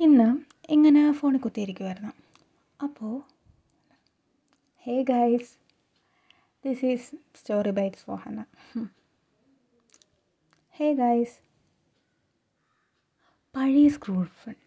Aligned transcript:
ഇന്ന് 0.00 0.26
ഇങ്ങനെ 0.74 1.00
ഫോണിൽ 1.18 1.40
കുത്തിയിരിക്കുമായിരുന്നു 1.44 2.12
അപ്പോൾ 2.80 3.12
hey 4.86 4.94
guys 5.10 5.50
this 6.64 6.84
is 6.92 7.08
story 7.38 7.72
bytes 7.78 8.04
Fohanna 8.24 8.38
hey 10.74 10.88
guys 11.02 11.36
പഴയ 13.54 13.86
സ്കൂൾ 13.96 14.22
ഫ്രണ്ട് 14.40 14.62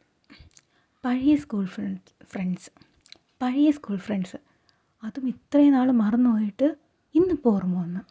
പഴയ 1.04 1.36
സ്കൂൾ 1.44 1.66
ഫ്രണ്ട് 1.76 2.12
ഫ്രണ്ട്സ് 2.34 2.72
പഴയ 3.42 3.70
സ്കൂൾ 3.78 3.98
ഫ്രണ്ട്സ് 4.08 4.40
അതും 5.04 5.26
ഇത്രയും 5.34 5.74
നാൾ 5.74 5.88
മറന്നു 6.04 6.30
പോയിട്ട് 6.34 6.68
ഇന്നിപ്പോൾ 7.16 7.56
ഓർമ്മ 7.56 7.76
വന്ന്. 7.82 8.02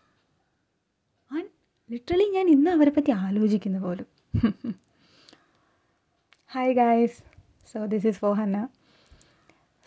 ആൻഡ് 1.31 1.51
ലിറ്ററലി 1.91 2.27
ഞാൻ 2.37 2.47
ഇന്ന് 2.49 2.71
അവരെ 2.71 2.93
പറ്റി 2.97 3.13
ആലോചിക്കുന്ന 3.25 3.79
പോലും. 3.81 4.09
Hi 6.55 6.75
guys 6.79 7.17
so 7.71 7.79
this 7.93 8.07
is 8.09 8.21
Fohanna 8.25 8.59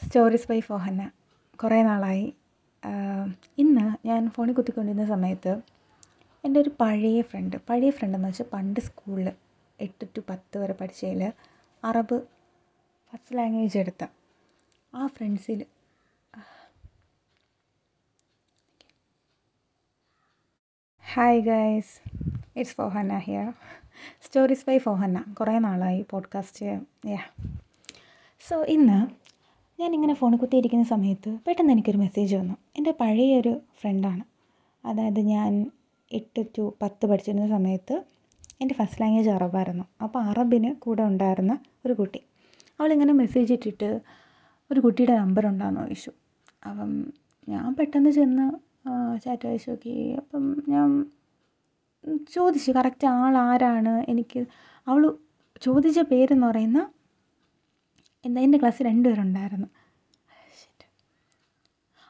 stories 0.01 0.47
by 0.49 0.57
Fohanna 0.69 1.03
കുറേ 1.59 1.77
നാളായി. 1.87 2.25
ഇന്ന് 3.63 3.85
ഞാൻ 4.09 4.23
ഫോണിൽ 4.35 4.55
കുത്തിക്കൊണ്ടിരുന്ന 4.57 5.05
സമയത്ത് 5.13 5.53
എന്റെ 6.43 6.57
ഒരു 6.63 6.71
പഴയ 6.81 7.21
ഫ്രണ്ട് 7.29 7.55
പഴയ 7.69 7.91
ഫ്രണ്ട് 7.99 8.17
എന്ന് 8.17 8.31
വെച്ചാൽ 8.31 8.49
പണ്ട് 8.55 8.81
സ്കൂളിൽ 8.87 9.29
എട്ട് 9.79 10.07
ടു 10.17 10.23
പത്ത് 10.31 10.57
വരെ 10.63 10.75
പഠിച്ചതിൽ 10.81 11.23
അറബ് 11.83 12.17
ഫസ്റ്റ് 13.13 13.37
ലാംഗ്വേജ് 13.39 13.79
എടുത്ത. 13.83 14.03
ആ 14.93 15.07
ഫ്രണ്ട്സിൽ 15.17 15.61
hi 21.05 21.41
guys 21.51 21.95
it's 22.57 22.75
Fohanna 22.75 23.17
here 23.17 23.53
stories 24.21 24.65
by 24.67 24.77
Fohanna 24.77 25.19
കുറേ 25.39 25.59
നാളായി 25.59 26.05
പോഡ്കാസ്റ്റ് 26.09 26.65
യാ 27.05 27.21
സോ 28.49 28.63
ഇന്ന് 28.63 28.97
ഞാനിങ്ങനെ 29.81 30.13
ഫോണിൽ 30.13 30.37
കുത്തിയിരിക്കുന്ന 30.37 30.83
സമയത്ത് 30.83 31.37
പെട്ടെന്ന് 31.47 31.71
എനിക്കൊരു 31.71 31.97
മെസ്സേജ് 31.97 32.35
വന്നു. 32.35 32.55
എന്റെ 32.77 32.93
പഴയൊരു 32.99 33.61
ഫ്രണ്ടാണ് 33.81 34.23
അതായത് 34.85 35.19
ഞാൻ 35.19 35.71
എട്ട് 36.11 36.45
ടു 36.57 36.73
പത്ത് 36.81 37.05
പഠിച്ചിരുന്ന 37.05 37.47
സമയത്ത് 37.47 38.03
എന്റെ 38.61 38.73
ഫസ്റ്റ് 38.73 39.01
ലാംഗ്വേജ് 39.01 39.29
അറബായിരുന്നു. 39.29 39.83
അപ്പോൾ 40.03 40.23
അറബിന് 40.23 40.75
കൂടെ 40.75 41.03
ഉണ്ടായിരുന്ന 41.03 41.59
ഒരു 41.85 41.93
കുട്ടി. 41.93 42.21
അവളിങ്ങനെ 42.79 43.13
മെസ്സേജ് 43.13 43.53
ഇട്ടിട്ട് 43.53 44.01
ഒരു 44.71 44.79
കുട്ടിയുടെ 44.79 45.17
നമ്പർ 45.17 45.45
ഉണ്ടോയെന്ന് 45.47 45.81
ചോദിച്ചു. 45.81 46.11
അപ്പം 46.69 47.13
ഞാൻ 47.49 47.75
പെട്ടെന്ന് 47.75 48.09
ചെന്ന് 48.09 48.45
ചാറ്റ് 49.25 49.47
അയച്ചു 49.47 49.69
നോക്കി. 49.69 49.95
അപ്പം 50.19 50.63
ഞാൻ 50.69 50.89
ചോദിച്ചു 52.35 52.71
കറക്റ്റ് 52.71 53.07
ആൾ 53.07 53.37
ആരാണ്? 53.37 54.05
എനിക്ക് 54.09 54.39
അവൾ 54.87 55.01
ചോദിച്ച 55.61 55.99
പേരെന്ന് 56.11 56.47
പറയുന്ന 56.47 56.79
എന്താ 58.25 58.41
എന്റെ 58.41 58.57
ക്ലാസ്സിൽ 58.57 58.85
രണ്ട് 58.85 59.07
പേരുണ്ടായിരുന്നു 59.09 59.67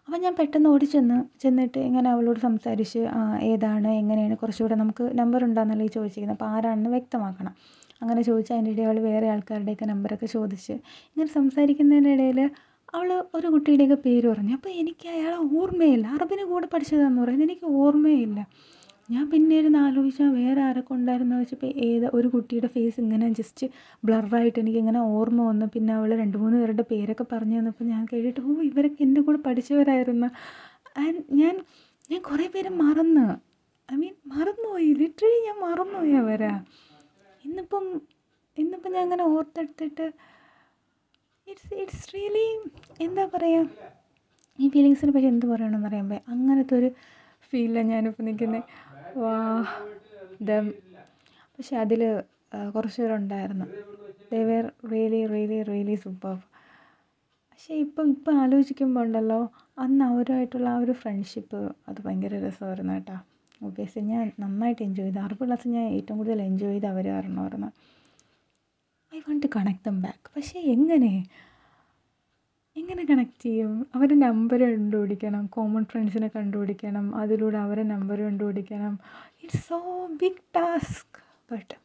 അപ്പം 0.08 0.20
ഞാൻ 0.22 0.36
പെട്ടെന്ന് 0.36 0.70
ഓടി 0.70 0.86
ചെന്ന് 0.86 1.40
ചെന്നിട്ട് 1.42 1.80
ഇങ്ങനെ 1.80 2.10
അവളോട് 2.10 2.40
സംസാരിച്ച് 2.40 3.00
ഏതാണ്? 3.42 3.90
എങ്ങനെയാണ്? 4.02 4.38
കുറച്ചുകൂടെ 4.38 4.76
നമുക്ക് 4.76 5.06
നമ്പർ 5.20 5.44
ഉണ്ടോയെന്നല്ലേ 5.44 5.88
ചോദിച്ചിരിക്കുന്നത് 5.88 6.38
അപ്പോൾ 6.38 6.52
ആരാണെന്ന് 6.56 6.90
വ്യക്തമാക്കണം. 6.90 7.54
അങ്ങനെ 8.02 8.22
ചോദിച്ച് 8.22 8.52
അതിന്റെ 8.54 8.72
ഇടയിൽ 8.72 8.88
അവൾ 8.88 9.00
വേറെ 9.00 9.28
ആൾക്കാരുടെയൊക്കെ 9.30 9.86
നമ്പറൊക്കെ 9.86 10.26
ചോദിച്ച് 10.26 10.74
ഇങ്ങനെ 11.12 11.30
സംസാരിക്കുന്നതിന്റെ 11.30 12.12
ഇടയിൽ 12.14 12.40
അവൾ 12.94 13.24
ഒരു 13.36 13.48
കുട്ടിയുടെയൊക്കെ 13.48 13.96
പേര് 13.96 14.28
പറഞ്ഞു. 14.28 14.54
അപ്പോൾ 14.54 14.70
എനിക്ക് 14.70 15.10
അയാളെ 15.10 15.38
ഓർമ്മയില്ല. 15.62 16.08
അറബിന് 16.08 16.44
കൂടെ 16.44 16.68
പഠിച്ചതാണെന്ന് 16.74 17.22
പറയുന്നത്. 17.22 17.48
എനിക്ക് 17.50 17.68
ഓർമ്മയില്ല. 17.84 18.40
ഞാൻ 19.10 19.24
പിന്നെ 19.32 19.56
ഇരുന്ന് 19.60 19.80
ആലോചിച്ചാൽ 19.86 20.30
വേറെ 20.38 20.62
ആരൊക്കെ 20.62 20.92
ഉണ്ടായിരുന്നു 20.94 21.36
വെച്ചപ്പോൾ 21.42 21.70
ഏത് 21.88 22.06
ഒരു 22.18 22.28
കുട്ടിയുടെ 22.34 22.70
ഫേസ് 22.74 22.98
ഇങ്ങനെ 23.04 23.28
ജസ്റ്റ് 23.40 23.66
ബ്ലറായിട്ട് 24.04 24.58
എനിക്കിങ്ങനെ 24.64 25.02
ഓർമ്മ 25.18 25.42
വന്നു. 25.50 25.66
പിന്നെ 25.76 25.92
അവൾ 25.98 26.10
രണ്ട് 26.22 26.38
മൂന്ന് 26.38 26.58
പേരുടെ 26.62 26.86
പേരൊക്കെ 26.92 27.26
പറഞ്ഞു 27.34 27.58
തന്നപ്പോൾ 27.60 27.88
ഞാൻ 27.94 28.02
കേട്ടിട്ട് 28.12 28.42
ഓ 28.48 28.56
ഇവരൊക്കെ 28.70 29.02
എന്റെ 29.08 29.22
കൂടെ 29.22 29.40
പഠിച്ചവരായിരുന്നു. 29.48 30.30
ആൻഡ് 31.04 31.22
ഞാൻ 31.42 31.56
ഞാൻ 32.10 32.22
കുറേ 32.22 32.48
പേരെ 32.48 32.72
മറന്ന്. 32.84 33.26
ഐ 33.90 33.98
മീൻ 34.02 34.14
മറന്നുപോയി. 34.34 34.90
ലിറ്ററലി 35.02 35.40
ഞാൻ 35.48 35.58
മറന്നുപോയി 35.68 36.16
അവരെ. 36.24 36.52
ഇന്നിപ്പം 37.46 37.86
ഇന്നിപ്പം 38.58 38.92
ഞാൻ 38.94 39.04
അങ്ങനെ 39.04 39.24
ഓർത്തെടുത്തിട്ട് 39.34 40.06
ഇറ്റ്സ് 41.48 41.76
ഇറ്റ്സ് 41.82 42.08
റിയലി 42.14 42.48
എന്താ 43.06 43.24
പറയുക 43.34 43.68
ഈ 44.60 44.68
ഫീലിങ്സിനെ 44.74 45.12
പറ്റി 45.16 45.28
എന്ത് 45.34 45.46
പറയണമെന്ന് 45.52 45.88
അറിയാൻ 45.90 46.08
അങ്ങനത്തെ 46.34 46.76
ഒരു 46.80 46.90
ഫീലിലാണ് 47.54 47.90
ഞാനിപ്പോൾ 47.94 48.24
നിൽക്കുന്നത് 48.28 48.64
പക്ഷെ 51.54 51.76
അതിൽ 51.84 52.02
കുറച്ച് 52.76 53.00
പേരുണ്ടായിരുന്നു 53.02 53.66
they 54.32 54.40
were 54.44 54.66
really 54.92 55.22
really 55.34 55.60
really 55.72 55.96
super 56.04 56.36
പക്ഷെ 57.50 57.74
ഇപ്പം 57.84 58.08
ഇപ്പം 58.10 58.34
ആലോചിക്കുമ്പോൾ 58.42 59.06
ഉണ്ടല്ലോ 59.06 59.40
അന്ന് 59.78 60.04
അവരുമായിട്ടുള്ള 60.06 60.68
ആ 60.70 60.78
ഒരു 60.78 60.92
ഫ്രണ്ട്ഷിപ്പ് 61.02 61.60
അത് 61.88 62.00
ഭയങ്കര 62.06 62.34
രസമായിരുന്നു 62.46 62.94
കേട്ടോ. 62.94 63.16
ഒബ്വിയസ്ലി 63.62 64.02
ഞാൻ 64.12 64.26
നന്നായിട്ട് 64.40 64.82
എൻജോയ് 64.84 65.08
ചെയ്തു. 65.08 65.20
അറബ് 65.26 65.44
ക്ലാസ് 65.46 65.68
ഞാൻ 65.76 65.86
ഏറ്റവും 65.98 66.18
കൂടുതൽ 66.20 66.42
എൻജോയ് 66.42 66.74
ചെയ്ത് 66.74 66.88
അവർ 66.88 67.06
കാരണമായിരുന്നു 67.08 67.70
I 69.14 69.20
want 69.20 69.44
to 69.46 69.50
connect 69.56 69.84
them 69.88 69.98
back 70.02 70.28
പക്ഷേ 70.36 70.60
എങ്ങനെ? 70.76 71.12
എങ്ങനെ 72.90 73.06
കണക്ട് 73.10 73.44
ചെയ്യും? 73.44 73.88
അവരെ 73.96 74.16
നമ്പർ 74.16 74.62
കണ്ടുപിടിക്കണം. 74.62 75.46
കോമൺ 75.46 75.86
ഫ്രണ്ട്സിനെ 75.86 76.28
കണ്ടുപിടിക്കണം. 76.36 77.16
അതിലൂടെ 77.16 77.58
അവരെ 77.58 77.84
നമ്പർ 77.84 78.22
കണ്ടുപിടിക്കണം. 78.22 79.00
It's 79.44 79.68
so 79.68 80.08
big 80.22 80.42
task 80.56 81.20
but 81.52 81.76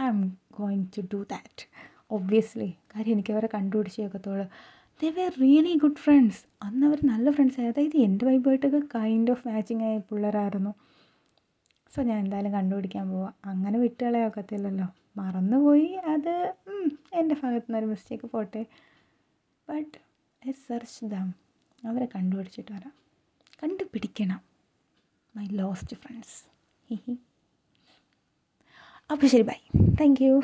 I 0.00 0.06
am 0.06 0.38
going 0.58 0.86
to 0.98 1.00
do 1.14 1.22
that 1.22 1.64
obviously 2.10 2.74
കാര്യം 2.96 3.12
എനിക്ക് 3.12 3.32
അവരെ 3.32 3.48
ഒക്കത്തുള്ളൂ 4.04 4.46
they 5.02 5.10
were 5.10 5.32
really 5.40 5.78
good 5.82 5.96
friends 5.96 6.42
അന്ന് 6.62 6.86
അവർ 6.86 6.98
നല്ല 7.04 7.30
ഫ്രണ്ട്സ് 7.30 7.60
അതായത് 7.60 7.96
എന്റെ 7.96 8.26
വൈബായിട്ടൊക്കെ 8.26 8.82
കൈൻഡ് 8.94 9.30
ഓഫ് 9.30 9.48
മാച്ചിങ് 9.48 9.82
ആയ 9.82 9.98
പിള്ളേരായിരുന്നു. 9.98 10.74
സോ 11.96 12.02
ഞാൻ 12.02 12.18
എന്തായാലും 12.18 12.52
കണ്ടുപിടിക്കാൻ 12.52 13.10
പോവാം. 13.10 13.34
അങ്ങനെ 13.44 13.78
വിട്ടുകളയാൻ 13.78 14.26
ഒക്കത്തില്ലല്ലോ 14.26 14.86
മറന്നുപോയി. 15.16 15.88
അത് 16.14 16.54
എന്റെ 17.12 17.34
ഭാഗത്തു 17.42 17.66
നിന്നൊരു 17.68 17.86
മിസ്റ്റേക്ക് 17.86 18.24
പോട്ടെ. 18.24 18.66
ബട്ട് 19.68 20.11
സെർച്ച് 20.50 21.04
ദം 21.04 21.34
അവരെ 21.86 22.06
കണ്ടുപിടിച്ചിട്ട് 22.06 22.72
വരാം. 22.72 22.92
കണ്ടുപിടിക്കണം. 23.62 24.40
മൈ 25.36 25.46
ലോസ്റ്റ് 25.46 25.96
ഫ്രണ്ട്സ് 25.96 26.40
അപ്പോൾ 29.10 29.26
ശരി 29.26 29.42
ബൈ 29.42 29.60
താങ്ക് 30.00 30.24
യു 30.24 30.42